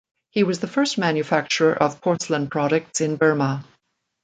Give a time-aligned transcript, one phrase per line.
[0.31, 3.63] He was the first manufacturer of porcelain products in Burma.